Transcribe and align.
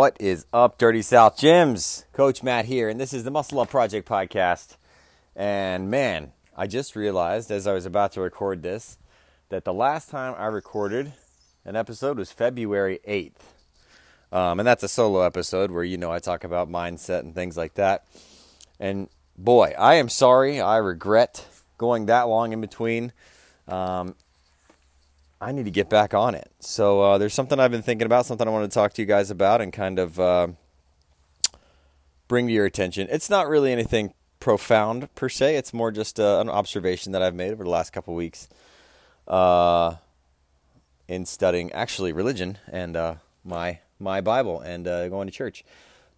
What 0.00 0.16
is 0.18 0.46
up, 0.50 0.78
Dirty 0.78 1.02
South 1.02 1.36
Gyms? 1.36 2.04
Coach 2.14 2.42
Matt 2.42 2.64
here, 2.64 2.88
and 2.88 2.98
this 2.98 3.12
is 3.12 3.22
the 3.22 3.30
Muscle 3.30 3.60
Up 3.60 3.68
Project 3.68 4.08
podcast. 4.08 4.78
And 5.36 5.90
man, 5.90 6.32
I 6.56 6.68
just 6.68 6.96
realized 6.96 7.50
as 7.50 7.66
I 7.66 7.74
was 7.74 7.84
about 7.84 8.12
to 8.12 8.22
record 8.22 8.62
this 8.62 8.96
that 9.50 9.66
the 9.66 9.74
last 9.74 10.08
time 10.08 10.34
I 10.38 10.46
recorded 10.46 11.12
an 11.66 11.76
episode 11.76 12.16
was 12.16 12.32
February 12.32 13.00
8th. 13.06 13.42
Um, 14.32 14.58
and 14.60 14.66
that's 14.66 14.82
a 14.82 14.88
solo 14.88 15.20
episode 15.20 15.70
where, 15.70 15.84
you 15.84 15.98
know, 15.98 16.10
I 16.10 16.18
talk 16.18 16.44
about 16.44 16.70
mindset 16.70 17.20
and 17.20 17.34
things 17.34 17.58
like 17.58 17.74
that. 17.74 18.06
And 18.78 19.10
boy, 19.36 19.74
I 19.78 19.96
am 19.96 20.08
sorry. 20.08 20.62
I 20.62 20.78
regret 20.78 21.46
going 21.76 22.06
that 22.06 22.22
long 22.22 22.54
in 22.54 22.62
between. 22.62 23.12
Um, 23.68 24.14
I 25.40 25.52
need 25.52 25.64
to 25.64 25.70
get 25.70 25.88
back 25.88 26.12
on 26.12 26.34
it. 26.34 26.50
So 26.60 27.00
uh, 27.00 27.18
there's 27.18 27.32
something 27.32 27.58
I've 27.58 27.70
been 27.70 27.82
thinking 27.82 28.04
about, 28.04 28.26
something 28.26 28.46
I 28.46 28.50
want 28.50 28.70
to 28.70 28.74
talk 28.74 28.92
to 28.94 29.02
you 29.02 29.06
guys 29.06 29.30
about, 29.30 29.62
and 29.62 29.72
kind 29.72 29.98
of 29.98 30.20
uh, 30.20 30.48
bring 32.28 32.46
to 32.46 32.52
your 32.52 32.66
attention. 32.66 33.08
It's 33.10 33.30
not 33.30 33.48
really 33.48 33.72
anything 33.72 34.12
profound 34.38 35.14
per 35.14 35.28
se. 35.30 35.56
It's 35.56 35.72
more 35.72 35.90
just 35.90 36.20
uh, 36.20 36.40
an 36.40 36.50
observation 36.50 37.12
that 37.12 37.22
I've 37.22 37.34
made 37.34 37.52
over 37.52 37.64
the 37.64 37.70
last 37.70 37.90
couple 37.90 38.14
weeks 38.14 38.48
uh, 39.26 39.94
in 41.08 41.24
studying 41.24 41.72
actually 41.72 42.12
religion 42.12 42.58
and 42.70 42.96
uh, 42.96 43.14
my 43.44 43.80
my 43.98 44.20
Bible 44.20 44.60
and 44.60 44.84
going 44.84 45.26
to 45.26 45.32
church. 45.32 45.64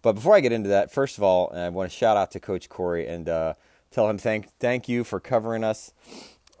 But 0.01 0.13
before 0.13 0.35
I 0.35 0.41
get 0.41 0.51
into 0.51 0.69
that, 0.69 0.91
first 0.91 1.17
of 1.17 1.23
all, 1.23 1.51
I 1.53 1.69
want 1.69 1.89
to 1.91 1.97
shout 1.97 2.17
out 2.17 2.31
to 2.31 2.39
Coach 2.39 2.67
Corey 2.67 3.07
and 3.07 3.25
tell 3.25 4.09
him 4.09 4.17
thank 4.17 4.49
thank 4.59 4.89
you 4.89 5.03
for 5.03 5.19
covering 5.19 5.63
us 5.63 5.91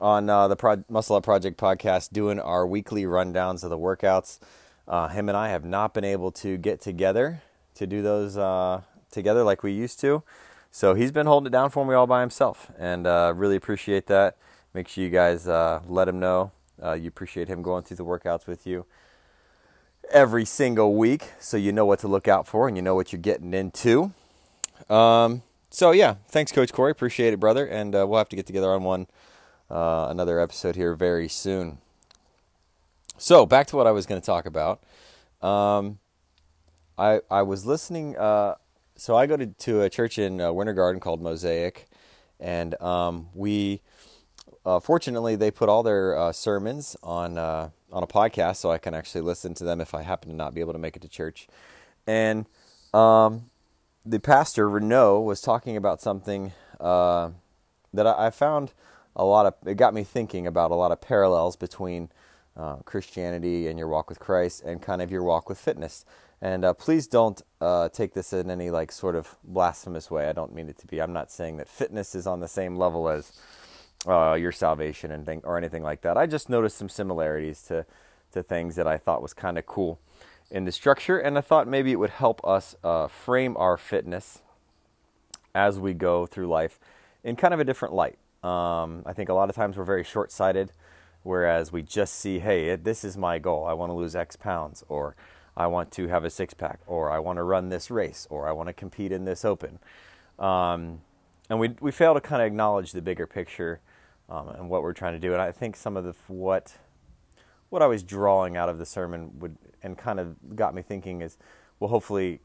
on 0.03 0.29
uh, 0.29 0.49
the 0.49 0.55
Pro- 0.57 0.83
Muscle 0.89 1.15
Up 1.15 1.23
Project 1.23 1.57
podcast 1.57 2.11
doing 2.11 2.37
our 2.37 2.67
weekly 2.67 3.05
rundowns 3.05 3.63
of 3.63 3.69
the 3.69 3.77
workouts. 3.77 4.37
Uh, 4.85 5.07
him 5.07 5.29
and 5.29 5.37
I 5.37 5.47
have 5.47 5.63
not 5.63 5.93
been 5.93 6.03
able 6.03 6.29
to 6.33 6.57
get 6.57 6.81
together 6.81 7.41
to 7.75 7.87
do 7.87 8.01
those 8.01 8.37
uh, 8.37 8.81
together 9.09 9.43
like 9.43 9.63
we 9.63 9.71
used 9.71 10.01
to. 10.01 10.21
So 10.71 10.93
he's 10.93 11.13
been 11.13 11.25
holding 11.25 11.47
it 11.47 11.51
down 11.51 11.69
for 11.69 11.85
me 11.85 11.93
all 11.93 12.05
by 12.05 12.19
himself, 12.19 12.69
and 12.77 13.07
uh, 13.07 13.31
really 13.33 13.55
appreciate 13.55 14.07
that. 14.07 14.35
Make 14.73 14.89
sure 14.89 15.03
you 15.03 15.09
guys 15.09 15.47
uh, 15.47 15.79
let 15.87 16.09
him 16.09 16.19
know 16.19 16.51
uh, 16.83 16.93
you 16.93 17.07
appreciate 17.07 17.47
him 17.47 17.61
going 17.61 17.83
through 17.83 17.97
the 17.97 18.05
workouts 18.05 18.45
with 18.45 18.67
you 18.67 18.85
every 20.11 20.43
single 20.43 20.95
week, 20.95 21.31
so 21.39 21.55
you 21.55 21.71
know 21.71 21.85
what 21.85 21.99
to 21.99 22.09
look 22.09 22.27
out 22.27 22.45
for 22.45 22.67
and 22.67 22.75
you 22.75 22.83
know 22.83 22.95
what 22.95 23.13
you're 23.13 23.21
getting 23.21 23.53
into. 23.53 24.11
Um, 24.89 25.43
so 25.69 25.91
yeah, 25.91 26.15
thanks, 26.27 26.51
Coach 26.51 26.73
Corey. 26.73 26.91
Appreciate 26.91 27.31
it, 27.33 27.39
brother, 27.39 27.65
and 27.65 27.93
we'll 27.93 28.17
have 28.17 28.29
to 28.29 28.35
get 28.35 28.45
together 28.45 28.71
on 28.71 28.83
one 28.83 29.07
uh, 29.73 30.07
another 30.09 30.39
episode 30.39 30.75
here 30.75 30.93
very 30.93 31.27
soon. 31.27 31.79
So 33.17 33.45
back 33.45 33.67
to 33.67 33.75
what 33.75 33.87
I 33.87 33.91
was 33.91 34.05
going 34.05 34.21
to 34.21 34.25
talk 34.25 34.45
about. 34.45 34.83
Um, 35.41 35.99
I 36.97 37.21
I 37.29 37.41
was 37.41 37.65
listening. 37.65 38.15
Uh, 38.15 38.55
so 38.95 39.15
I 39.15 39.25
go 39.25 39.35
to, 39.35 39.47
to 39.47 39.81
a 39.81 39.89
church 39.89 40.19
in 40.19 40.39
uh, 40.39 40.53
Winter 40.53 40.73
Garden 40.73 40.99
called 41.01 41.21
Mosaic, 41.21 41.87
and 42.39 42.79
um, 42.81 43.29
we 43.33 43.81
uh, 44.65 44.79
fortunately 44.79 45.35
they 45.35 45.49
put 45.49 45.69
all 45.69 45.81
their 45.81 46.17
uh, 46.17 46.31
sermons 46.31 46.95
on 47.01 47.37
uh, 47.37 47.69
on 47.91 48.03
a 48.03 48.07
podcast, 48.07 48.57
so 48.57 48.71
I 48.71 48.77
can 48.77 48.93
actually 48.93 49.21
listen 49.21 49.55
to 49.55 49.63
them 49.63 49.81
if 49.81 49.95
I 49.95 50.03
happen 50.03 50.29
to 50.29 50.35
not 50.35 50.53
be 50.53 50.61
able 50.61 50.73
to 50.73 50.79
make 50.79 50.95
it 50.95 51.01
to 51.01 51.09
church. 51.09 51.47
And 52.05 52.45
um, 52.93 53.49
the 54.05 54.19
pastor 54.19 54.69
Renault 54.69 55.21
was 55.21 55.41
talking 55.41 55.75
about 55.75 55.99
something 55.99 56.51
uh, 56.79 57.31
that 57.91 58.05
I, 58.05 58.27
I 58.27 58.29
found 58.29 58.73
a 59.15 59.25
lot 59.25 59.45
of 59.45 59.55
it 59.65 59.75
got 59.75 59.93
me 59.93 60.03
thinking 60.03 60.47
about 60.47 60.71
a 60.71 60.75
lot 60.75 60.91
of 60.91 61.01
parallels 61.01 61.55
between 61.55 62.09
uh, 62.55 62.77
Christianity 62.77 63.67
and 63.67 63.77
your 63.77 63.87
walk 63.87 64.09
with 64.09 64.19
Christ 64.19 64.63
and 64.63 64.81
kind 64.81 65.01
of 65.01 65.11
your 65.11 65.23
walk 65.23 65.49
with 65.49 65.57
fitness. 65.57 66.05
And 66.41 66.65
uh, 66.65 66.73
please 66.73 67.07
don't 67.07 67.41
uh, 67.61 67.89
take 67.89 68.13
this 68.13 68.33
in 68.33 68.51
any 68.51 68.69
like 68.69 68.91
sort 68.91 69.15
of 69.15 69.37
blasphemous 69.43 70.11
way. 70.11 70.27
I 70.27 70.33
don't 70.33 70.53
mean 70.53 70.67
it 70.67 70.77
to 70.79 70.87
be. 70.87 71.01
I'm 71.01 71.13
not 71.13 71.31
saying 71.31 71.57
that 71.57 71.69
fitness 71.69 72.15
is 72.15 72.27
on 72.27 72.41
the 72.41 72.47
same 72.47 72.75
level 72.75 73.07
as 73.07 73.31
uh, 74.05 74.33
your 74.33 74.51
salvation 74.51 75.11
and 75.11 75.25
thing 75.25 75.41
or 75.43 75.57
anything 75.57 75.83
like 75.83 76.01
that. 76.01 76.17
I 76.17 76.25
just 76.25 76.49
noticed 76.49 76.77
some 76.77 76.89
similarities 76.89 77.61
to 77.63 77.85
to 78.33 78.43
things 78.43 78.75
that 78.75 78.87
I 78.87 78.97
thought 78.97 79.21
was 79.21 79.33
kind 79.33 79.57
of 79.59 79.65
cool 79.67 79.99
in 80.49 80.65
the 80.65 80.71
structure, 80.71 81.19
and 81.19 81.37
I 81.37 81.41
thought 81.41 81.67
maybe 81.67 81.91
it 81.91 81.99
would 81.99 82.09
help 82.09 82.41
us 82.43 82.75
uh, 82.83 83.07
frame 83.07 83.55
our 83.57 83.77
fitness 83.77 84.41
as 85.55 85.79
we 85.79 85.93
go 85.93 86.25
through 86.25 86.47
life 86.47 86.79
in 87.23 87.35
kind 87.35 87.53
of 87.53 87.59
a 87.59 87.63
different 87.63 87.93
light. 87.93 88.17
Um, 88.43 89.03
I 89.05 89.13
think 89.13 89.29
a 89.29 89.33
lot 89.33 89.49
of 89.49 89.55
times 89.55 89.77
we're 89.77 89.85
very 89.85 90.03
short 90.03 90.31
sighted, 90.31 90.71
whereas 91.23 91.71
we 91.71 91.81
just 91.81 92.15
see, 92.15 92.39
hey, 92.39 92.75
this 92.75 93.03
is 93.03 93.17
my 93.17 93.39
goal. 93.39 93.65
I 93.65 93.73
want 93.73 93.89
to 93.89 93.93
lose 93.93 94.15
X 94.15 94.35
pounds, 94.35 94.83
or 94.89 95.15
I 95.55 95.67
want 95.67 95.91
to 95.93 96.07
have 96.07 96.25
a 96.25 96.29
six 96.29 96.53
pack, 96.53 96.79
or 96.85 97.09
I 97.09 97.19
want 97.19 97.37
to 97.37 97.43
run 97.43 97.69
this 97.69 97.89
race, 97.89 98.27
or 98.29 98.47
I 98.47 98.51
want 98.51 98.67
to 98.67 98.73
compete 98.73 99.11
in 99.11 99.23
this 99.23 99.45
open. 99.45 99.79
Um, 100.37 101.01
and 101.49 101.59
we, 101.59 101.75
we 101.79 101.91
fail 101.91 102.13
to 102.13 102.21
kind 102.21 102.41
of 102.41 102.47
acknowledge 102.47 102.91
the 102.91 103.01
bigger 103.01 103.27
picture 103.27 103.79
um, 104.29 104.49
and 104.49 104.69
what 104.69 104.81
we're 104.83 104.93
trying 104.93 105.13
to 105.13 105.19
do. 105.19 105.31
And 105.33 105.41
I 105.41 105.51
think 105.51 105.75
some 105.75 105.95
of 105.95 106.03
the 106.03 106.13
what 106.27 106.75
what 107.69 107.81
I 107.81 107.87
was 107.87 108.03
drawing 108.03 108.55
out 108.55 108.69
of 108.69 108.77
the 108.77 108.85
sermon 108.85 109.39
would 109.39 109.57
and 109.81 109.97
kind 109.97 110.19
of 110.19 110.55
got 110.55 110.75
me 110.75 110.81
thinking 110.81 111.21
is 111.21 111.37
will 111.79 111.87
hopefully 111.87 112.39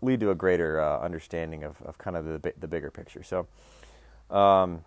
lead 0.00 0.20
to 0.20 0.30
a 0.30 0.34
greater 0.34 0.80
uh, 0.80 1.00
understanding 1.00 1.64
of, 1.64 1.80
of 1.82 1.98
kind 1.98 2.16
of 2.16 2.24
the 2.24 2.52
the 2.58 2.68
bigger 2.68 2.90
picture. 2.90 3.22
So. 3.22 3.48
Um, 4.30 4.84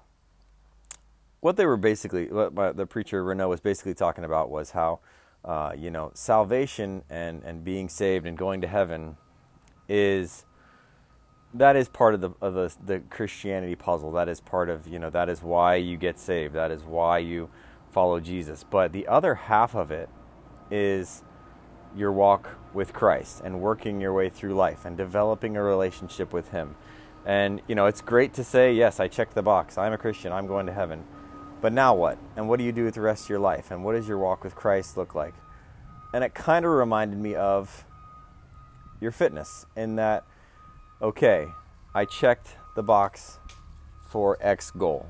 what 1.44 1.58
they 1.58 1.66
were 1.66 1.76
basically, 1.76 2.28
what 2.28 2.78
the 2.78 2.86
preacher 2.86 3.22
Renault 3.22 3.50
was 3.50 3.60
basically 3.60 3.94
talking 3.94 4.24
about 4.24 4.50
was 4.50 4.72
how, 4.72 5.02
uh, 5.44 5.74
you 5.78 5.92
know, 5.92 6.10
salvation 6.14 7.04
and, 7.10 7.44
and 7.44 7.66
being 7.66 7.90
saved 7.90 8.26
and 8.26 8.38
going 8.38 8.62
to 8.62 8.68
heaven 8.68 9.18
is 9.90 10.46
that 11.54 11.76
is 11.76 11.90
part 11.90 12.14
of 12.14 12.22
the 12.22 12.32
of 12.42 12.54
the, 12.54 12.74
the 12.86 13.00
Christianity 13.10 13.76
puzzle. 13.76 14.14
That 14.14 14.30
is 14.30 14.40
part 14.40 14.70
of 14.70 14.88
you 14.88 15.00
know 15.00 15.10
that 15.10 15.28
is 15.28 15.44
why 15.44 15.76
you 15.76 15.98
get 15.98 16.18
saved. 16.18 16.54
That 16.54 16.72
is 16.72 16.84
why 16.84 17.18
you 17.18 17.50
follow 17.92 18.22
Jesus. 18.22 18.64
But 18.64 18.94
the 18.94 19.06
other 19.08 19.36
half 19.36 19.76
of 19.76 19.92
it 19.92 20.08
is 20.72 21.24
your 21.94 22.14
walk 22.14 22.52
with 22.74 22.94
Christ 22.94 23.42
and 23.44 23.60
working 23.60 24.00
your 24.00 24.14
way 24.14 24.30
through 24.30 24.54
life 24.54 24.86
and 24.86 24.96
developing 24.96 25.58
a 25.58 25.62
relationship 25.62 26.32
with 26.32 26.52
Him. 26.52 26.78
And 27.26 27.62
you 27.68 27.76
know, 27.76 27.86
it's 27.86 28.02
great 28.02 28.34
to 28.36 28.46
say, 28.46 28.74
yes, 28.74 29.02
I 29.02 29.10
checked 29.10 29.36
the 29.36 29.44
box. 29.44 29.78
I'm 29.78 29.92
a 29.92 29.98
Christian. 29.98 30.32
I'm 30.32 30.48
going 30.48 30.68
to 30.68 30.74
heaven. 30.74 31.04
But 31.64 31.72
now 31.72 31.96
what? 31.96 32.18
And 32.36 32.50
what 32.50 32.60
do 32.60 32.66
you 32.66 32.74
do 32.74 32.84
with 32.84 32.96
the 32.96 33.00
rest 33.00 33.24
of 33.24 33.30
your 33.30 33.40
life? 33.40 33.72
And 33.72 33.86
what 33.86 33.94
does 33.94 34.06
your 34.06 34.18
walk 34.18 34.44
with 34.44 34.54
Christ 34.54 34.98
look 34.98 35.16
like? 35.16 35.34
And 36.14 36.22
it 36.22 36.34
kind 36.34 36.66
of 36.66 36.72
reminded 36.72 37.18
me 37.18 37.36
of 37.36 37.86
your 39.00 39.14
fitness 39.14 39.66
in 39.74 39.96
that, 39.96 40.26
okay, 41.02 41.48
I 41.96 42.04
checked 42.04 42.58
the 42.76 42.84
box 42.84 43.40
for 44.10 44.38
X 44.42 44.72
goal. 44.72 45.08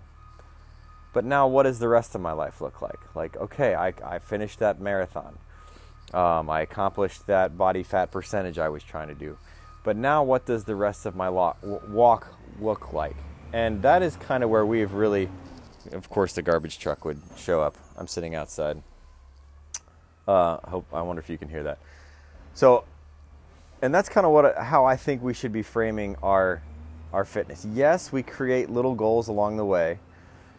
But 1.12 1.26
now, 1.26 1.48
what 1.48 1.64
does 1.64 1.80
the 1.80 1.88
rest 1.88 2.14
of 2.14 2.22
my 2.22 2.34
life 2.34 2.62
look 2.62 2.84
like? 2.84 3.00
Like, 3.16 3.36
okay, 3.36 3.74
I, 3.74 3.92
I 4.06 4.20
finished 4.20 4.60
that 4.60 4.80
marathon. 4.80 5.40
Um, 6.14 6.52
I 6.52 6.62
accomplished 6.62 7.26
that 7.26 7.58
body 7.58 7.82
fat 7.82 8.12
percentage 8.12 8.60
I 8.60 8.70
was 8.70 8.84
trying 8.84 9.08
to 9.08 9.16
do. 9.16 9.40
But 9.84 9.98
now, 9.98 10.22
what 10.22 10.46
does 10.46 10.66
the 10.66 10.76
rest 10.76 11.08
of 11.08 11.16
my 11.16 11.30
lo- 11.30 11.82
walk 11.90 12.28
look 12.60 12.94
like? 12.94 13.16
And 13.54 13.82
that 13.82 14.04
is 14.04 14.18
kind 14.18 14.44
of 14.44 14.52
where 14.52 14.68
we've 14.68 14.94
really 14.94 15.30
of 15.92 16.10
course, 16.10 16.34
the 16.34 16.42
garbage 16.42 16.80
truck 16.80 17.06
would 17.06 17.22
show 17.38 17.62
up. 17.62 17.76
I'm 17.98 18.08
sitting 18.08 18.36
outside. 18.36 18.82
Uh, 20.28 20.58
hope 20.68 20.86
I 20.94 21.02
wonder 21.02 21.22
if 21.22 21.30
you 21.30 21.38
can 21.38 21.50
hear 21.50 21.64
that. 21.64 21.80
So, 22.54 22.86
and 23.82 23.94
that's 23.94 24.10
kind 24.10 24.26
of 24.26 24.32
what 24.32 24.58
how 24.58 24.86
I 24.86 24.96
think 24.96 25.22
we 25.22 25.34
should 25.34 25.52
be 25.52 25.64
framing 25.64 26.16
our 26.24 26.62
our 27.12 27.26
fitness. 27.26 27.66
Yes, 27.66 28.12
we 28.12 28.24
create 28.24 28.70
little 28.70 28.96
goals 28.96 29.28
along 29.28 29.58
the 29.58 29.66
way, 29.66 30.00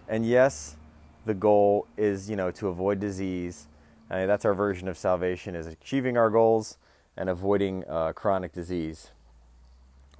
and 0.09 0.26
yes, 0.26 0.76
the 1.25 1.35
goal 1.35 1.87
is 1.97 2.29
you 2.29 2.37
know 2.37 2.50
to 2.53 2.69
avoid 2.69 3.00
disease. 3.00 3.67
I 4.11 4.19
mean, 4.19 4.29
that's 4.29 4.44
our 4.44 4.55
version 4.55 4.88
of 4.88 4.99
salvation: 4.99 5.55
is 5.55 5.67
achieving 5.67 6.17
our 6.19 6.31
goals 6.31 6.77
and 7.17 7.29
avoiding 7.29 7.85
uh, 7.88 8.12
chronic 8.12 8.53
disease. 8.53 9.11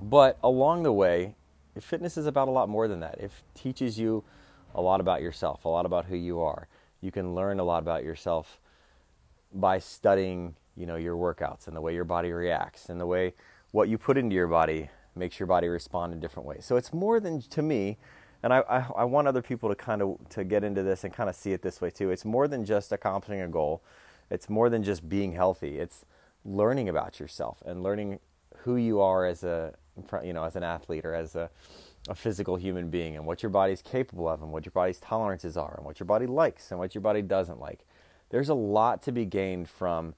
But 0.01 0.39
along 0.43 0.83
the 0.83 0.93
way, 0.93 1.35
fitness 1.81 2.17
is 2.17 2.27
about 2.27 2.49
a 2.49 2.51
lot 2.51 2.69
more 2.69 2.89
than 2.89 3.01
that. 3.01 3.19
It 3.19 3.31
teaches 3.55 3.99
you 3.99 4.25
a 4.75 4.81
lot 4.81 5.01
about 5.01 5.23
yourself, 5.23 5.65
a 5.65 5.69
lot 5.69 5.87
about 5.87 6.07
who 6.07 6.17
you 6.17 6.41
are. 6.41 6.69
You 7.01 7.11
can 7.11 7.35
learn 7.35 7.61
a 7.61 7.65
lot 7.65 7.83
about 7.83 8.05
yourself 8.05 8.61
by 9.53 9.79
studying, 9.79 10.57
you 10.77 10.87
know, 10.87 10.97
your 10.97 11.17
workouts 11.17 11.67
and 11.69 11.77
the 11.77 11.81
way 11.81 11.95
your 11.95 12.05
body 12.05 12.33
reacts 12.33 12.89
and 12.89 13.01
the 13.01 13.07
way 13.07 13.35
what 13.73 13.89
you 13.89 13.99
put 13.99 14.17
into 14.17 14.35
your 14.35 14.49
body 14.49 14.89
makes 15.17 15.39
your 15.39 15.47
body 15.47 15.69
respond 15.69 16.13
in 16.13 16.21
different 16.21 16.47
ways. 16.47 16.65
So 16.65 16.77
it's 16.77 16.93
more 16.93 17.21
than 17.21 17.41
to 17.43 17.63
me, 17.63 17.99
and 18.43 18.53
I, 18.53 18.61
I, 18.69 18.87
I 18.99 19.05
want 19.05 19.29
other 19.29 19.43
people 19.43 19.69
to 19.69 19.75
kind 19.75 20.03
of 20.03 20.19
to 20.31 20.45
get 20.45 20.65
into 20.65 20.83
this 20.83 21.05
and 21.05 21.13
kind 21.13 21.31
of 21.31 21.37
see 21.37 21.53
it 21.53 21.63
this 21.63 21.81
way 21.81 21.91
too. 21.91 22.11
It's 22.11 22.25
more 22.25 22.49
than 22.49 22.65
just 22.65 22.93
accomplishing 22.93 23.41
a 23.41 23.49
goal. 23.49 23.83
It's 24.31 24.49
more 24.49 24.69
than 24.69 24.83
just 24.83 25.09
being 25.09 25.33
healthy. 25.33 25.79
It's 25.79 26.05
learning 26.45 26.89
about 26.89 27.21
yourself 27.21 27.63
and 27.65 27.83
learning 27.83 28.19
who 28.59 28.77
you 28.77 29.01
are 29.01 29.27
as 29.27 29.45
a 29.45 29.75
you 30.23 30.33
know 30.33 30.45
as 30.45 30.57
an 30.57 30.63
athlete 30.63 31.05
or 31.05 31.15
as 31.15 31.35
a 31.35 31.51
a 32.09 32.15
physical 32.15 32.57
human 32.57 32.91
being 32.91 33.17
and 33.17 33.27
what 33.27 33.43
your 33.43 33.51
body's 33.51 33.81
capable 33.81 34.29
of 34.29 34.43
and 34.43 34.53
what 34.53 34.67
your 34.67 34.73
body's 34.73 34.99
tolerances 34.99 35.57
are 35.57 35.75
and 35.77 35.85
what 35.85 35.99
your 35.99 36.07
body 36.07 36.27
likes 36.27 36.71
and 36.71 36.79
what 36.79 36.95
your 36.95 37.03
body 37.03 37.23
doesn't 37.23 37.59
like. 37.59 37.87
There's 38.31 38.49
a 38.49 38.55
lot 38.55 39.03
to 39.03 39.13
be 39.13 39.25
gained 39.25 39.69
from 39.69 40.15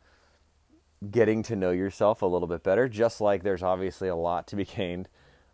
getting 1.10 1.42
to 1.44 1.56
know 1.56 1.70
yourself 1.70 2.22
a 2.22 2.26
little 2.26 2.48
bit 2.48 2.62
better, 2.62 2.88
just 2.88 3.20
like 3.20 3.42
there's 3.42 3.62
obviously 3.62 4.08
a 4.08 4.16
lot 4.16 4.46
to 4.48 4.56
be 4.56 4.64
gained 4.76 5.08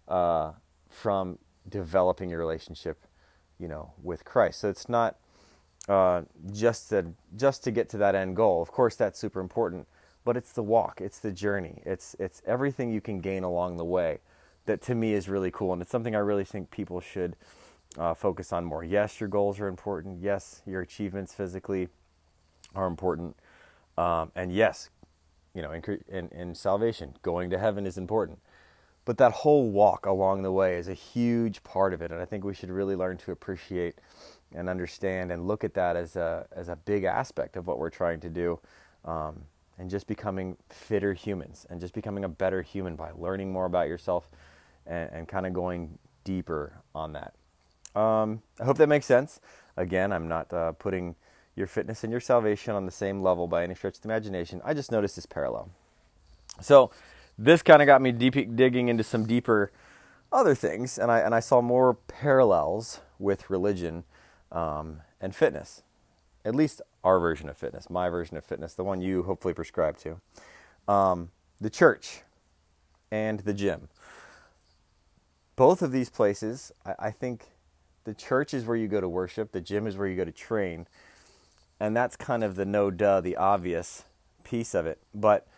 uh, 0.09 0.53
from 0.89 1.39
developing 1.69 2.31
your 2.31 2.39
relationship, 2.39 3.05
you 3.59 3.69
know, 3.69 3.93
with 4.03 4.25
Christ. 4.25 4.61
So 4.61 4.69
it's 4.69 4.89
not 4.89 5.17
uh, 5.89 6.23
just 6.53 6.91
to 6.91 7.07
just 7.37 7.65
to 7.65 7.71
get 7.71 7.89
to 7.91 7.99
that 7.99 8.15
end 8.15 8.37
goal. 8.37 8.63
Of 8.63 8.71
course, 8.71 8.97
that's 8.97 9.19
super 9.19 9.41
important, 9.41 9.87
but 10.25 10.37
it's 10.37 10.53
the 10.53 10.63
walk, 10.63 11.01
it's 11.01 11.19
the 11.19 11.33
journey, 11.33 11.83
it's 11.85 12.15
it's 12.19 12.41
everything 12.47 12.93
you 12.93 13.01
can 13.01 13.21
gain 13.21 13.43
along 13.45 13.77
the 13.77 13.85
way. 13.85 14.21
That 14.67 14.81
to 14.83 14.95
me 14.95 15.15
is 15.15 15.29
really 15.29 15.51
cool, 15.51 15.73
and 15.73 15.83
it's 15.83 15.91
something 15.91 16.15
I 16.15 16.21
really 16.21 16.45
think 16.45 16.71
people 16.71 17.01
should 17.01 17.37
uh, 17.99 18.15
focus 18.15 18.53
on 18.53 18.65
more. 18.65 18.85
Yes, 18.85 19.21
your 19.21 19.29
goals 19.29 19.59
are 19.61 19.69
important. 19.69 20.21
Yes, 20.23 20.63
your 20.67 20.81
achievements 20.81 21.35
physically 21.35 21.89
are 22.75 22.87
important, 22.87 23.37
um, 23.99 24.31
and 24.35 24.53
yes, 24.53 24.89
you 25.55 25.63
know, 25.63 25.73
in, 25.73 25.83
in, 26.09 26.29
in 26.29 26.55
salvation, 26.55 27.15
going 27.23 27.51
to 27.51 27.59
heaven 27.59 27.87
is 27.87 27.99
important. 27.99 28.39
But 29.05 29.19
that 29.19 29.33
whole 29.33 29.69
walk 29.69 30.07
along 30.07 30.43
the 30.43 30.53
way 30.53 30.77
is 30.77 30.87
a 30.87 30.95
huge 30.95 31.65
part 31.65 31.93
of 31.93 32.01
it, 32.01 32.13
and 32.13 32.21
I 32.21 32.25
think 32.25 32.45
we 32.45 32.55
should 32.55 32.71
really 32.71 32.95
learn 32.95 33.17
to 33.19 33.33
appreciate 33.33 33.97
and 34.55 34.69
understand 34.69 35.33
and 35.33 35.49
look 35.49 35.65
at 35.65 35.75
that 35.75 35.97
as 35.97 36.15
a 36.15 36.47
as 36.53 36.69
a 36.69 36.77
big 36.77 37.05
aspect 37.05 37.57
of 37.57 37.67
what 37.67 37.79
we're 37.79 37.91
trying 37.91 38.21
to 38.21 38.31
do, 38.31 38.61
um, 39.05 39.43
and 39.79 39.91
just 39.91 40.07
becoming 40.07 40.57
fitter 40.69 41.15
humans 41.15 41.67
and 41.69 41.81
just 41.81 41.95
becoming 41.95 42.25
a 42.25 42.29
better 42.29 42.63
human 42.63 42.95
by 42.95 43.11
learning 43.17 43.53
more 43.53 43.65
about 43.65 43.89
yourself 43.89 44.29
and, 44.87 45.11
and 45.13 45.29
kind 45.29 45.47
of 45.47 45.53
going 45.53 45.99
deeper 46.25 46.83
on 46.95 47.13
that. 47.13 47.35
Um, 47.99 48.43
I 48.61 48.65
hope 48.65 48.79
that 48.79 48.89
makes 48.89 49.07
sense. 49.07 49.41
Again, 49.77 50.13
I'm 50.13 50.29
not 50.29 50.53
uh, 50.53 50.73
putting 50.73 51.17
your 51.55 51.67
fitness 51.67 52.05
and 52.05 52.11
your 52.11 52.21
salvation 52.21 52.75
on 52.75 52.87
the 52.87 52.93
same 52.93 53.23
level 53.23 53.47
by 53.47 53.63
any 53.63 53.75
stretch 53.75 53.97
of 53.97 54.03
the 54.03 54.09
imagination. 54.09 54.61
I 54.65 54.75
just 54.75 54.91
noticed 54.91 55.17
this 55.17 55.27
parallel. 55.27 55.71
So 56.61 56.91
this 57.39 57.63
kind 57.63 57.83
of 57.83 57.87
got 57.87 58.01
me 58.01 58.13
deep, 58.13 58.57
digging 58.57 58.89
into 58.89 59.05
some 59.05 59.27
deeper 59.27 59.73
other 60.31 60.55
things, 60.55 60.99
and 60.99 61.11
I 61.11 61.19
and 61.21 61.35
I 61.35 61.41
saw 61.41 61.61
more 61.61 61.95
parallels 61.95 63.01
with 63.19 63.51
religion 63.51 64.05
um, 64.51 65.03
and 65.21 65.35
fitness. 65.35 65.83
At 66.45 66.55
least 66.55 66.81
our 67.05 67.21
version 67.21 67.49
of 67.49 67.57
fitness, 67.57 67.91
my 67.91 68.09
version 68.09 68.37
of 68.37 68.45
fitness, 68.45 68.75
the 68.75 68.85
one 68.85 69.01
you 69.01 69.25
hopefully 69.25 69.55
prescribe 69.55 69.99
to. 69.99 70.21
Um, 70.89 71.31
the 71.61 71.71
church 71.71 72.23
and 73.11 73.41
the 73.41 73.55
gym. 73.55 73.89
Both 75.57 75.83
of 75.83 75.93
these 75.93 76.11
places, 76.11 76.73
I, 76.85 76.95
I 76.99 77.11
think 77.11 77.47
the 78.05 78.15
church 78.15 78.53
is 78.55 78.65
where 78.65 78.77
you 78.77 78.89
go 78.89 79.01
to 79.01 79.09
worship, 79.09 79.53
the 79.53 79.61
gym 79.61 79.87
is 79.87 79.97
where 79.97 80.09
you 80.09 80.17
go 80.17 80.25
to 80.25 80.33
train 80.33 80.87
and 81.83 81.97
that's 81.97 82.15
kind 82.15 82.45
of 82.45 82.55
the 82.55 82.65
no 82.65 82.93
duh, 82.93 83.21
the 83.21 83.37
obvious 83.37 84.05
piece 84.45 84.73
of 84.73 84.87
it. 84.87 85.01
But 85.13 85.49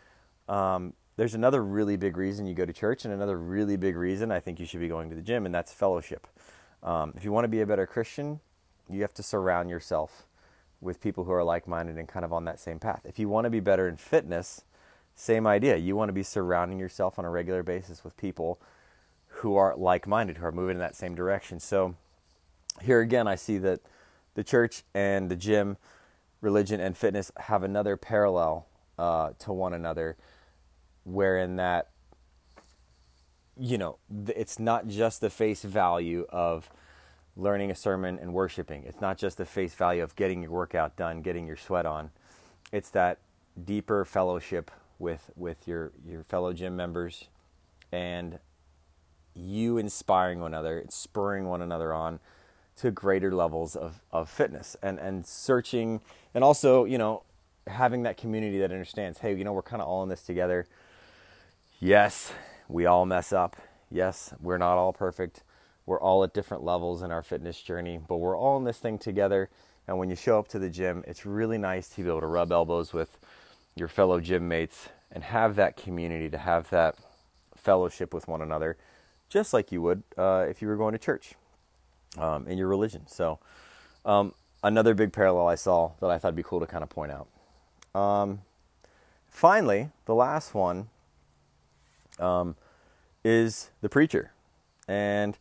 um, 0.49 0.94
there's 1.19 1.35
another 1.35 1.62
really 1.62 1.99
big 1.99 2.17
reason 2.17 2.46
you 2.46 2.55
go 2.55 2.64
to 2.64 2.73
church, 2.73 3.05
and 3.05 3.12
another 3.12 3.37
really 3.37 3.76
big 3.76 3.94
reason 3.94 4.32
I 4.32 4.41
think 4.41 4.58
you 4.58 4.64
should 4.64 4.81
be 4.81 4.88
going 4.88 5.11
to 5.11 5.17
the 5.17 5.20
gym, 5.20 5.44
and 5.44 5.55
that's 5.55 5.70
fellowship. 5.70 6.26
Um, 6.82 7.12
if 7.14 7.25
you 7.25 7.32
want 7.32 7.44
to 7.44 7.49
be 7.49 7.61
a 7.61 7.67
better 7.67 7.87
Christian, 7.87 8.41
you 8.88 9.02
have 9.02 9.12
to 9.14 9.23
surround 9.23 9.69
yourself 9.69 10.25
with 10.81 10.99
people 10.99 11.25
who 11.25 11.32
are 11.32 11.44
like 11.44 11.69
minded 11.69 11.99
and 11.99 12.08
kind 12.08 12.25
of 12.25 12.32
on 12.32 12.46
that 12.46 12.58
same 12.58 12.79
path. 12.79 13.02
If 13.05 13.19
you 13.19 13.29
want 13.29 13.44
to 13.44 13.50
be 13.50 13.61
better 13.61 13.87
in 13.87 13.99
fitness, 13.99 14.64
same 15.14 15.46
idea. 15.46 15.76
You 15.76 15.94
want 15.94 16.08
to 16.08 16.14
be 16.14 16.23
surrounding 16.23 16.79
yourself 16.79 17.19
on 17.19 17.26
a 17.26 17.31
regular 17.31 17.62
basis 17.62 18.02
with 18.02 18.17
people 18.17 18.58
who 19.44 19.56
are 19.56 19.76
like 19.76 20.06
minded, 20.06 20.38
who 20.38 20.46
are 20.46 20.52
moving 20.52 20.76
in 20.76 20.81
that 20.81 20.96
same 20.96 21.14
direction. 21.14 21.61
So 21.61 21.96
here 22.81 23.00
again, 23.00 23.29
I 23.29 23.35
see 23.35 23.58
that 23.58 23.81
the 24.32 24.43
church 24.43 24.85
and 24.94 25.31
the 25.31 25.37
gym 25.37 25.76
religion 26.41 26.81
and 26.81 26.96
fitness 26.96 27.31
have 27.37 27.62
another 27.62 27.99
parallel 27.99 28.67
uh, 28.99 29.32
to 29.41 29.52
one 29.52 29.75
another, 29.75 30.17
wherein 31.05 31.56
that 31.56 31.91
you 33.61 33.76
know 33.76 33.99
it's 34.29 34.58
not 34.58 34.88
just 34.88 35.20
the 35.20 35.29
face 35.29 35.62
value 35.62 36.25
of 36.31 36.70
learning 37.37 37.70
a 37.70 37.75
sermon 37.75 38.19
and 38.19 38.32
worshiping. 38.32 38.85
It's 38.87 39.02
not 39.02 39.19
just 39.19 39.37
the 39.37 39.44
face 39.44 39.75
value 39.75 40.02
of 40.02 40.17
getting 40.17 40.41
your 40.41 40.52
workout 40.52 40.96
done, 40.96 41.20
getting 41.20 41.46
your 41.46 41.58
sweat 41.58 41.85
on. 41.85 42.12
It's 42.73 42.88
that 42.91 43.19
deeper 43.62 44.06
fellowship 44.06 44.70
with 44.99 45.31
with 45.37 45.69
your 45.69 45.93
your 46.02 46.25
fellow 46.25 46.55
gym 46.55 46.76
members 46.76 47.29
and 47.93 48.38
you 49.34 49.78
inspiring 49.78 50.40
one 50.40 50.52
another, 50.52 50.84
spurring 50.88 51.46
one 51.46 51.62
another 51.62 51.92
on 51.92 52.20
to 52.76 52.90
greater 52.90 53.32
levels 53.34 53.76
of, 53.76 54.00
of 54.10 54.28
fitness 54.28 54.76
and, 54.82 54.98
and 54.98 55.26
searching 55.26 56.00
and 56.34 56.42
also, 56.42 56.84
you 56.84 56.98
know, 56.98 57.22
having 57.66 58.02
that 58.02 58.16
community 58.16 58.58
that 58.58 58.70
understands, 58.70 59.19
hey, 59.19 59.34
you 59.34 59.44
know, 59.44 59.52
we're 59.52 59.62
kind 59.62 59.81
of 59.81 59.88
all 59.88 60.02
in 60.02 60.08
this 60.08 60.22
together. 60.22 60.66
Yes, 61.81 62.32
we 62.69 62.86
all 62.86 63.06
mess 63.06 63.32
up. 63.32 63.56
Yes, 63.90 64.34
we're 64.40 64.58
not 64.58 64.76
all 64.76 64.92
perfect. 64.92 65.42
We're 65.86 66.00
all 66.00 66.25
at 66.25 66.34
different 66.34 66.64
levels 66.64 67.02
in 67.02 67.12
our 67.12 67.22
fitness 67.22 67.60
journey, 67.60 68.00
but 68.06 68.16
we're 68.16 68.36
all 68.36 68.56
in 68.56 68.64
this 68.64 68.78
thing 68.78 68.98
together. 68.98 69.50
And 69.86 69.98
when 69.98 70.08
you 70.08 70.16
show 70.16 70.38
up 70.38 70.48
to 70.48 70.58
the 70.58 70.70
gym, 70.70 71.04
it's 71.06 71.26
really 71.26 71.58
nice 71.58 71.88
to 71.90 72.02
be 72.02 72.08
able 72.08 72.20
to 72.20 72.26
rub 72.26 72.50
elbows 72.52 72.92
with 72.92 73.19
your 73.76 73.88
fellow 73.88 74.20
gym 74.20 74.48
mates 74.48 74.88
and 75.12 75.22
have 75.22 75.56
that 75.56 75.76
community, 75.76 76.31
to 76.31 76.38
have 76.38 76.70
that 76.70 76.96
fellowship 77.56 78.14
with 78.14 78.26
one 78.26 78.40
another, 78.40 78.76
just 79.29 79.53
like 79.53 79.73
you 79.73 79.82
would 79.82 80.03
uh, 80.17 80.47
if 80.49 80.62
you 80.62 80.69
were 80.69 80.76
going 80.76 80.93
to 80.93 80.99
church 80.99 81.35
um, 82.19 82.47
in 82.47 82.59
your 82.59 82.69
religion. 82.69 83.06
So, 83.06 83.38
um, 84.05 84.35
another 84.62 84.94
big 84.94 85.12
parallel 85.12 85.49
I 85.49 85.55
saw 85.55 85.93
that 86.00 86.11
I 86.11 86.19
thought 86.19 86.29
would 86.29 86.37
be 86.37 86.43
cool 86.43 86.61
to 86.61 86.67
kind 86.67 86.82
of 86.82 86.91
point 86.91 87.12
out. 87.12 87.29
Um, 87.99 88.43
finally, 89.29 89.91
the 90.06 90.15
last 90.15 90.55
one 90.55 90.88
um, 92.19 92.56
is 93.25 93.71
the 93.81 93.88
preacher 93.88 94.32
and 94.88 95.38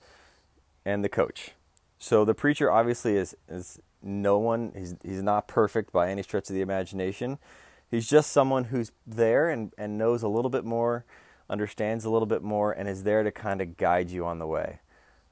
and 0.85 1.03
the 1.03 1.09
coach. 1.09 1.51
So 1.99 2.25
the 2.25 2.33
preacher 2.33 2.71
obviously 2.71 3.15
is 3.15 3.35
is 3.47 3.79
no 4.01 4.37
one. 4.37 4.73
He's 4.75 4.95
he's 5.03 5.23
not 5.23 5.47
perfect 5.47 5.91
by 5.91 6.09
any 6.09 6.23
stretch 6.23 6.49
of 6.49 6.55
the 6.55 6.61
imagination. 6.61 7.39
He's 7.89 8.09
just 8.09 8.31
someone 8.31 8.65
who's 8.65 8.91
there 9.05 9.49
and, 9.49 9.71
and 9.77 9.99
knows 9.99 10.23
a 10.23 10.27
little 10.27 10.49
bit 10.49 10.65
more, 10.65 11.05
understands 11.53 12.03
a 12.03 12.09
little 12.09 12.25
bit 12.25 12.41
more, 12.41 12.71
and 12.71 12.89
is 12.89 13.03
there 13.03 13.21
to 13.21 13.31
kind 13.31 13.61
of 13.61 13.77
guide 13.77 14.09
you 14.09 14.25
on 14.25 14.39
the 14.39 14.47
way, 14.47 14.79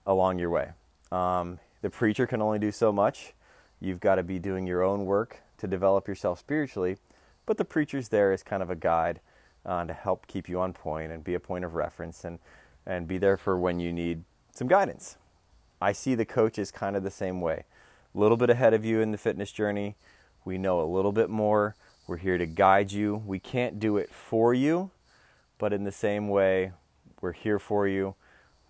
along 0.06 0.38
your 0.38 0.52
way. 0.52 0.70
Um, 1.12 1.58
the 1.82 1.90
preacher 1.90 2.28
can 2.28 2.44
only 2.44 2.60
do 2.60 2.72
so 2.72 2.92
much. 2.92 3.34
You've 3.80 4.00
got 4.00 4.16
to 4.16 4.24
be 4.24 4.38
doing 4.38 4.68
your 4.68 4.84
own 4.84 5.06
work 5.06 5.40
to 5.58 5.68
develop 5.68 6.08
yourself 6.08 6.38
spiritually, 6.38 6.98
but 7.48 7.58
the 7.58 7.66
preacher's 7.66 8.10
there 8.10 8.32
as 8.32 8.44
kind 8.44 8.62
of 8.62 8.70
a 8.70 8.76
guide 8.76 9.20
uh, 9.66 9.84
to 9.86 9.94
help 9.94 10.28
keep 10.28 10.48
you 10.48 10.60
on 10.62 10.74
point 10.74 11.12
and 11.12 11.24
be 11.24 11.34
a 11.34 11.40
point 11.40 11.66
of 11.66 11.74
reference 11.74 12.24
and, 12.24 12.38
and 12.86 13.08
be 13.08 13.18
there 13.18 13.36
for 13.36 13.58
when 13.58 13.80
you 13.80 13.92
need 13.92 14.24
some 14.54 14.68
guidance. 14.68 15.18
I 15.82 15.92
see 15.92 16.14
the 16.14 16.24
coach 16.24 16.60
is 16.60 16.70
kind 16.70 16.96
of 16.96 17.02
the 17.02 17.10
same 17.10 17.42
way. 17.42 17.66
A 18.14 18.20
little 18.20 18.38
bit 18.38 18.52
ahead 18.52 18.76
of 18.76 18.86
you 18.86 19.02
in 19.02 19.12
the 19.12 19.18
fitness 19.18 19.52
journey. 19.52 19.96
We 20.46 20.60
know 20.60 20.80
a 20.82 20.86
little 20.86 21.12
bit 21.12 21.32
more. 21.32 21.76
We're 22.06 22.18
here 22.18 22.38
to 22.38 22.46
guide 22.46 22.92
you. 22.92 23.24
We 23.26 23.40
can't 23.40 23.80
do 23.80 23.98
it 23.98 24.12
for 24.12 24.54
you, 24.54 24.92
but 25.62 25.74
in 25.74 25.84
the 25.84 25.92
same 25.92 26.28
way, 26.28 26.72
we're 27.22 27.34
here 27.34 27.60
for 27.60 27.88
you. 27.88 28.16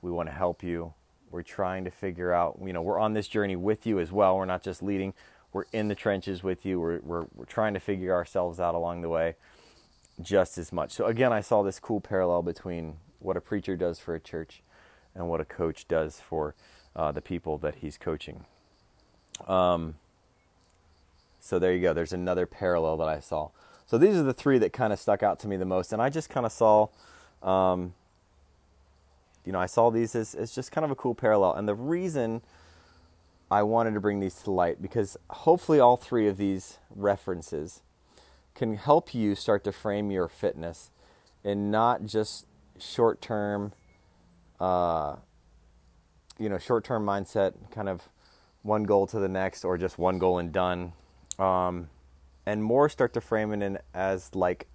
We 0.02 0.12
want 0.12 0.28
to 0.28 0.36
help 0.36 0.62
you. 0.62 0.94
We're 1.32 1.42
trying 1.42 1.86
to 1.86 1.90
figure 1.90 2.34
out, 2.34 2.60
you 2.62 2.74
know, 2.74 2.82
we're 2.82 3.00
on 3.00 3.14
this 3.14 3.30
journey 3.30 3.56
with 3.56 3.88
you 3.88 3.98
as 4.02 4.12
well. 4.12 4.36
We're 4.36 4.44
not 4.44 4.62
just 4.62 4.84
leading, 4.84 5.14
we're 5.54 5.64
in 5.72 5.88
the 5.88 5.96
trenches 5.96 6.44
with 6.44 6.66
you. 6.66 6.82
We're, 6.82 7.00
we're, 7.00 7.26
we're 7.34 7.46
trying 7.46 7.76
to 7.76 7.80
figure 7.80 8.14
ourselves 8.14 8.60
out 8.60 8.76
along 8.76 9.04
the 9.04 9.08
way 9.08 9.36
just 10.22 10.58
as 10.58 10.74
much. 10.74 10.92
So, 10.92 11.06
again, 11.06 11.32
I 11.32 11.40
saw 11.40 11.64
this 11.64 11.80
cool 11.80 12.02
parallel 12.02 12.42
between 12.42 12.98
what 13.20 13.38
a 13.38 13.42
preacher 13.42 13.78
does 13.78 13.98
for 13.98 14.14
a 14.14 14.20
church 14.20 14.62
and 15.16 15.30
what 15.30 15.40
a 15.40 15.46
coach 15.46 15.88
does 15.88 16.20
for 16.20 16.56
uh, 16.94 17.14
the 17.14 17.22
people 17.22 17.58
that 17.60 17.76
he's 17.76 17.98
coaching. 17.98 18.44
Um, 19.48 19.96
so, 21.40 21.58
there 21.58 21.74
you 21.74 21.82
go. 21.82 21.94
There's 21.94 22.12
another 22.12 22.46
parallel 22.46 22.98
that 22.98 23.08
I 23.08 23.22
saw. 23.22 23.52
So, 23.92 23.98
these 23.98 24.16
are 24.16 24.24
the 24.24 24.34
three 24.34 24.58
that 24.60 24.72
kind 24.72 24.94
of 24.94 25.00
stuck 25.00 25.22
out 25.22 25.38
to 25.40 25.50
me 25.50 25.58
the 25.58 25.66
most. 25.66 25.92
And 25.92 26.02
I 26.02 26.08
just 26.08 26.30
kind 26.30 26.46
of 26.46 26.54
saw. 26.54 26.88
Um, 27.44 27.94
you 29.46 29.52
know, 29.52 29.60
I 29.60 29.66
saw 29.66 29.90
these 29.90 30.16
as, 30.16 30.34
as 30.34 30.56
just 30.56 30.72
kind 30.72 30.86
of 30.86 30.92
a 30.92 30.96
cool 30.96 31.14
parallel. 31.14 31.56
And 31.56 31.68
the 31.68 31.76
reason 31.76 32.42
I 33.50 33.64
wanted 33.64 33.94
to 33.96 34.00
bring 34.00 34.22
these 34.22 34.36
to 34.44 34.52
light, 34.52 34.82
because 34.82 35.18
hopefully 35.30 35.78
all 35.78 35.98
three 35.98 36.30
of 36.30 36.38
these 36.38 36.78
references 36.96 37.82
can 38.56 38.78
help 38.78 39.14
you 39.14 39.36
start 39.36 39.66
to 39.66 39.74
frame 39.74 40.10
your 40.10 40.30
fitness 40.30 40.90
in 41.44 41.70
not 41.70 42.06
just 42.06 42.46
short 42.80 43.22
term, 43.22 43.74
uh, 44.62 45.18
you 46.40 46.48
know, 46.48 46.58
short 46.58 46.86
term 46.86 47.06
mindset, 47.06 47.56
kind 47.72 47.90
of 47.90 48.08
one 48.64 48.84
goal 48.84 49.06
to 49.08 49.20
the 49.20 49.28
next, 49.28 49.66
or 49.66 49.78
just 49.78 49.98
one 49.98 50.18
goal 50.18 50.38
and 50.38 50.54
done. 50.54 50.94
Um, 51.38 51.90
and 52.52 52.64
more 52.64 52.90
start 52.90 53.14
to 53.14 53.22
frame 53.22 53.54
it 53.54 53.62
in 53.62 53.80
as 53.94 54.36
like, 54.36 54.68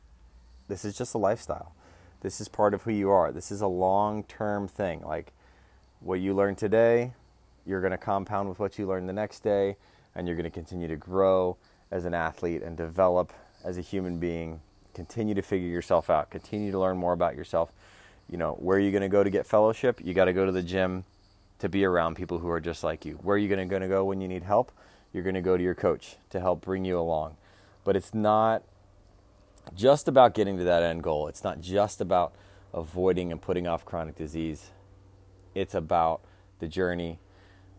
this 0.69 0.85
is 0.85 0.97
just 0.97 1.15
a 1.15 1.19
lifestyle 1.19 1.73
this 2.23 2.41
is 2.41 2.49
part 2.49 2.75
of 2.75 2.83
who 2.83 2.91
you 2.91 3.11
are. 3.11 3.31
This 3.31 3.53
is 3.53 3.61
a 3.61 3.69
long 3.69 4.25
term 4.25 4.67
thing. 4.67 5.01
Like 5.03 5.33
what 6.01 6.19
you 6.19 6.35
learn 6.35 6.57
today, 6.57 7.13
you're 7.65 7.81
going 7.81 7.93
to 7.93 7.99
compound 7.99 8.49
with 8.49 8.59
what 8.59 8.79
you 8.79 8.87
learn 8.87 9.07
the 9.07 9.13
next 9.13 9.41
day, 9.41 9.77
and 10.15 10.27
you're 10.27 10.37
going 10.37 10.45
to 10.45 10.51
continue 10.51 10.89
to 10.89 10.97
grow 10.97 11.57
as 11.91 12.05
an 12.05 12.15
athlete 12.15 12.63
and 12.63 12.77
develop 12.77 13.33
as 13.65 13.79
a 13.79 13.81
human 13.81 14.19
being 14.19 14.61
Continue 14.95 15.35
to 15.35 15.43
figure 15.43 15.69
yourself 15.69 16.09
out. 16.09 16.31
Continue 16.31 16.73
to 16.73 16.79
learn 16.79 16.97
more 16.97 17.13
about 17.13 17.37
yourself. 17.37 17.71
You 18.31 18.39
know, 18.39 18.53
where 18.53 18.79
are 18.79 18.81
you 18.81 18.91
going 18.91 19.03
to 19.03 19.11
go 19.11 19.23
to 19.23 19.29
get 19.29 19.47
fellowship? 19.47 20.01
You 20.03 20.15
got 20.15 20.25
to 20.25 20.33
go 20.33 20.47
to 20.47 20.53
the 20.53 20.63
gym 20.63 21.05
to 21.59 21.69
be 21.69 21.85
around 21.85 22.17
people 22.17 22.39
who 22.39 22.49
are 22.49 22.61
just 22.61 22.83
like 22.83 23.05
you. 23.05 23.17
Where 23.17 23.35
are 23.35 23.39
you 23.39 23.47
going 23.47 23.69
to 23.69 23.89
go 23.89 24.07
when 24.07 24.23
you 24.23 24.27
need 24.27 24.43
help? 24.43 24.73
You're 25.13 25.23
going 25.23 25.35
to 25.35 25.43
go 25.43 25.55
to 25.55 25.63
your 25.63 25.75
coach 25.75 26.17
to 26.31 26.41
help 26.41 26.63
bring 26.63 26.87
you 26.87 26.99
along. 26.99 27.37
But 27.87 27.95
it's 27.95 28.13
not 28.13 28.65
just 29.77 30.09
about 30.09 30.35
getting 30.35 30.59
to 30.59 30.65
that 30.65 30.83
end 30.83 31.05
goal. 31.05 31.29
It's 31.29 31.45
not 31.45 31.61
just 31.61 32.01
about 32.01 32.35
avoiding 32.75 33.31
and 33.31 33.41
putting 33.41 33.69
off 33.69 33.85
chronic 33.85 34.17
disease. 34.17 34.73
It's 35.55 35.73
about 35.73 36.21
the 36.59 36.67
journey, 36.67 37.21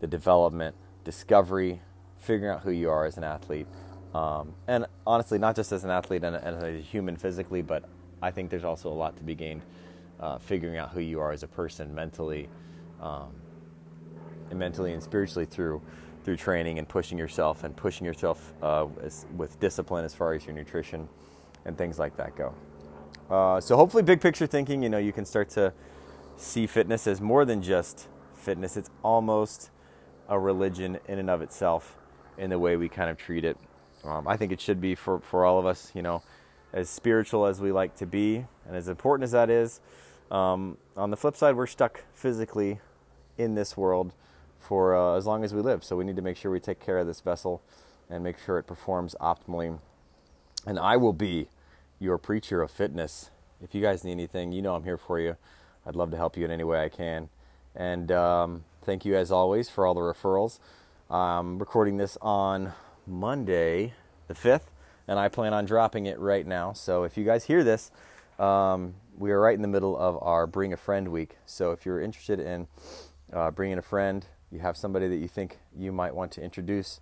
the 0.00 0.06
development, 0.06 0.76
discovery, 1.04 1.82
figuring 2.18 2.54
out 2.54 2.62
who 2.62 2.70
you 2.70 2.88
are 2.88 3.04
as 3.04 3.18
an 3.18 3.24
athlete. 3.24 3.66
Um, 4.14 4.54
and 4.66 4.86
honestly, 5.06 5.38
not 5.38 5.54
just 5.54 5.72
as 5.72 5.84
an 5.84 5.90
athlete 5.90 6.24
and, 6.24 6.36
as 6.36 6.62
a 6.62 6.80
human 6.80 7.18
physically, 7.18 7.60
but 7.60 7.84
I 8.22 8.30
think 8.30 8.48
there's 8.48 8.64
also 8.64 8.88
a 8.88 8.94
lot 8.94 9.14
to 9.18 9.22
be 9.22 9.34
gained 9.34 9.60
uh, 10.20 10.38
figuring 10.38 10.78
out 10.78 10.88
who 10.88 11.00
you 11.00 11.20
are 11.20 11.32
as 11.32 11.42
a 11.42 11.48
person 11.48 11.94
mentally, 11.94 12.48
um, 13.02 13.28
and 14.48 14.58
mentally 14.58 14.94
and 14.94 15.02
spiritually 15.02 15.44
through 15.44 15.82
through 16.28 16.36
training 16.36 16.78
and 16.78 16.86
pushing 16.86 17.16
yourself 17.16 17.64
and 17.64 17.74
pushing 17.74 18.04
yourself 18.04 18.52
uh, 18.62 18.86
as, 19.02 19.24
with 19.38 19.58
discipline 19.60 20.04
as 20.04 20.14
far 20.14 20.34
as 20.34 20.44
your 20.44 20.54
nutrition 20.54 21.08
and 21.64 21.78
things 21.78 21.98
like 21.98 22.14
that 22.18 22.36
go. 22.36 22.54
Uh, 23.30 23.58
so 23.58 23.76
hopefully, 23.76 24.02
big 24.02 24.20
picture 24.20 24.46
thinking, 24.46 24.82
you 24.82 24.90
know, 24.90 24.98
you 24.98 25.10
can 25.10 25.24
start 25.24 25.48
to 25.48 25.72
see 26.36 26.66
fitness 26.66 27.06
as 27.06 27.18
more 27.22 27.46
than 27.46 27.62
just 27.62 28.08
fitness. 28.34 28.76
It's 28.76 28.90
almost 29.02 29.70
a 30.28 30.38
religion 30.38 30.98
in 31.08 31.18
and 31.18 31.30
of 31.30 31.40
itself 31.40 31.96
in 32.36 32.50
the 32.50 32.58
way 32.58 32.76
we 32.76 32.90
kind 32.90 33.08
of 33.08 33.16
treat 33.16 33.46
it. 33.46 33.56
Um, 34.04 34.28
I 34.28 34.36
think 34.36 34.52
it 34.52 34.60
should 34.60 34.82
be 34.82 34.94
for, 34.94 35.20
for 35.20 35.46
all 35.46 35.58
of 35.58 35.64
us, 35.64 35.90
you 35.94 36.02
know, 36.02 36.22
as 36.74 36.90
spiritual 36.90 37.46
as 37.46 37.58
we 37.58 37.72
like 37.72 37.96
to 37.96 38.06
be, 38.06 38.44
and 38.66 38.76
as 38.76 38.88
important 38.88 39.24
as 39.24 39.30
that 39.30 39.48
is. 39.48 39.80
Um, 40.30 40.76
on 40.94 41.10
the 41.10 41.16
flip 41.16 41.36
side, 41.36 41.56
we're 41.56 41.66
stuck 41.66 42.04
physically 42.12 42.80
in 43.38 43.54
this 43.54 43.78
world 43.78 44.12
for 44.68 44.94
uh, 44.94 45.16
as 45.16 45.24
long 45.24 45.44
as 45.44 45.54
we 45.54 45.62
live. 45.62 45.82
So 45.82 45.96
we 45.96 46.04
need 46.04 46.16
to 46.16 46.22
make 46.22 46.36
sure 46.36 46.50
we 46.50 46.60
take 46.60 46.78
care 46.78 46.98
of 46.98 47.06
this 47.06 47.22
vessel 47.22 47.62
and 48.10 48.22
make 48.22 48.36
sure 48.38 48.58
it 48.58 48.64
performs 48.64 49.16
optimally. 49.18 49.78
And 50.66 50.78
I 50.78 50.98
will 50.98 51.14
be 51.14 51.48
your 51.98 52.18
preacher 52.18 52.60
of 52.60 52.70
fitness. 52.70 53.30
If 53.62 53.74
you 53.74 53.80
guys 53.80 54.04
need 54.04 54.12
anything, 54.12 54.52
you 54.52 54.60
know 54.60 54.74
I'm 54.74 54.84
here 54.84 54.98
for 54.98 55.18
you. 55.18 55.36
I'd 55.86 55.96
love 55.96 56.10
to 56.10 56.18
help 56.18 56.36
you 56.36 56.44
in 56.44 56.50
any 56.50 56.64
way 56.64 56.84
I 56.84 56.90
can. 56.90 57.30
And 57.74 58.12
um, 58.12 58.64
thank 58.82 59.06
you, 59.06 59.16
as 59.16 59.32
always, 59.32 59.70
for 59.70 59.86
all 59.86 59.94
the 59.94 60.02
referrals. 60.02 60.58
I'm 61.10 61.58
recording 61.58 61.96
this 61.96 62.18
on 62.20 62.74
Monday, 63.06 63.94
the 64.26 64.34
5th, 64.34 64.68
and 65.06 65.18
I 65.18 65.28
plan 65.28 65.54
on 65.54 65.64
dropping 65.64 66.04
it 66.04 66.18
right 66.18 66.46
now. 66.46 66.74
So 66.74 67.04
if 67.04 67.16
you 67.16 67.24
guys 67.24 67.44
hear 67.44 67.64
this, 67.64 67.90
um, 68.38 68.96
we 69.16 69.30
are 69.30 69.40
right 69.40 69.54
in 69.54 69.62
the 69.62 69.68
middle 69.68 69.96
of 69.96 70.22
our 70.22 70.46
Bring 70.46 70.74
a 70.74 70.76
Friend 70.76 71.08
week. 71.08 71.38
So 71.46 71.72
if 71.72 71.86
you're 71.86 72.02
interested 72.02 72.38
in 72.38 72.66
uh, 73.32 73.50
bringing 73.50 73.78
a 73.78 73.82
friend, 73.82 74.26
you 74.50 74.60
have 74.60 74.76
somebody 74.76 75.08
that 75.08 75.16
you 75.16 75.28
think 75.28 75.58
you 75.76 75.92
might 75.92 76.14
want 76.14 76.32
to 76.32 76.42
introduce 76.42 77.00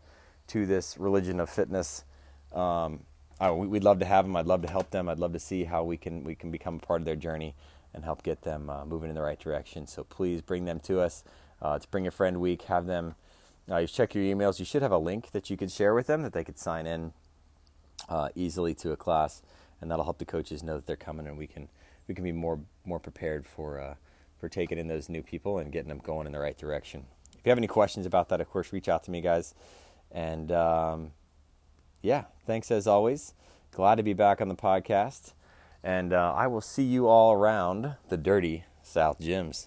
to 0.48 0.66
this 0.66 0.96
religion 0.98 1.40
of 1.40 1.50
fitness, 1.50 2.04
um, 2.52 3.00
I, 3.38 3.50
we'd 3.50 3.84
love 3.84 3.98
to 3.98 4.06
have 4.06 4.24
them. 4.24 4.36
I'd 4.36 4.46
love 4.46 4.62
to 4.62 4.70
help 4.70 4.90
them. 4.90 5.08
I'd 5.08 5.18
love 5.18 5.32
to 5.32 5.38
see 5.38 5.64
how 5.64 5.84
we 5.84 5.96
can 5.96 6.24
we 6.24 6.34
can 6.34 6.50
become 6.50 6.76
a 6.76 6.78
part 6.78 7.00
of 7.00 7.04
their 7.04 7.16
journey 7.16 7.54
and 7.92 8.04
help 8.04 8.22
get 8.22 8.42
them 8.42 8.70
uh, 8.70 8.84
moving 8.84 9.08
in 9.10 9.14
the 9.14 9.22
right 9.22 9.38
direction. 9.38 9.86
So 9.86 10.04
please 10.04 10.40
bring 10.40 10.64
them 10.64 10.80
to 10.80 11.00
us. 11.00 11.24
Uh, 11.60 11.74
it's 11.76 11.86
Bring 11.86 12.06
a 12.06 12.10
Friend 12.10 12.40
Week. 12.40 12.62
Have 12.62 12.86
them. 12.86 13.14
Uh, 13.70 13.78
you 13.78 13.86
check 13.86 14.14
your 14.14 14.24
emails. 14.24 14.58
You 14.58 14.64
should 14.64 14.82
have 14.82 14.92
a 14.92 14.98
link 14.98 15.32
that 15.32 15.50
you 15.50 15.56
could 15.56 15.70
share 15.70 15.94
with 15.94 16.06
them 16.06 16.22
that 16.22 16.32
they 16.32 16.44
could 16.44 16.58
sign 16.58 16.86
in 16.86 17.12
uh, 18.08 18.28
easily 18.34 18.74
to 18.74 18.92
a 18.92 18.96
class, 18.96 19.42
and 19.80 19.90
that'll 19.90 20.04
help 20.04 20.18
the 20.18 20.24
coaches 20.24 20.62
know 20.62 20.76
that 20.76 20.86
they're 20.86 20.96
coming, 20.96 21.26
and 21.26 21.36
we 21.36 21.46
can 21.46 21.68
we 22.06 22.14
can 22.14 22.24
be 22.24 22.32
more 22.32 22.60
more 22.84 23.00
prepared 23.00 23.46
for 23.46 23.80
uh, 23.80 23.94
for 24.38 24.48
taking 24.48 24.78
in 24.78 24.88
those 24.88 25.08
new 25.08 25.22
people 25.22 25.58
and 25.58 25.72
getting 25.72 25.88
them 25.88 25.98
going 25.98 26.26
in 26.26 26.32
the 26.32 26.38
right 26.38 26.56
direction. 26.56 27.06
You 27.46 27.50
have 27.50 27.58
any 27.58 27.68
questions 27.68 28.06
about 28.06 28.28
that, 28.30 28.40
of 28.40 28.50
course, 28.50 28.72
reach 28.72 28.88
out 28.88 29.04
to 29.04 29.12
me, 29.12 29.20
guys. 29.20 29.54
And 30.10 30.50
um, 30.50 31.12
yeah, 32.02 32.24
thanks 32.44 32.72
as 32.72 32.88
always. 32.88 33.34
Glad 33.70 33.94
to 33.94 34.02
be 34.02 34.14
back 34.14 34.40
on 34.40 34.48
the 34.48 34.56
podcast. 34.56 35.32
And 35.84 36.12
uh, 36.12 36.34
I 36.36 36.48
will 36.48 36.60
see 36.60 36.82
you 36.82 37.06
all 37.06 37.32
around 37.32 37.94
the 38.08 38.16
dirty 38.16 38.64
South 38.82 39.20
gyms. 39.20 39.66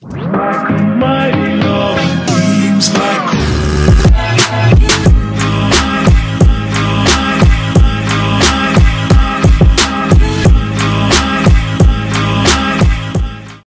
My 0.00 1.35